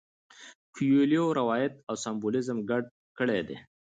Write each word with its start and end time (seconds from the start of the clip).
کویلیو 0.73 1.25
روایت 1.39 1.73
او 1.87 1.95
سمبولیزم 2.03 2.57
ګډ 2.69 2.83
کړي 3.17 3.39
دي. 3.47 3.57